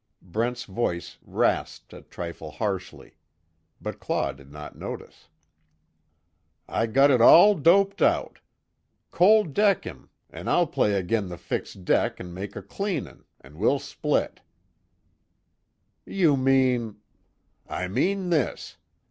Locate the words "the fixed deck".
11.29-12.19